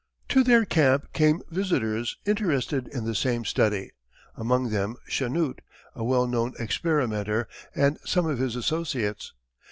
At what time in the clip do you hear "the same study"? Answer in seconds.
3.05-3.91